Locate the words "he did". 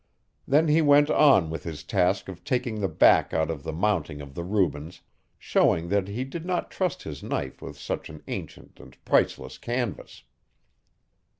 6.07-6.43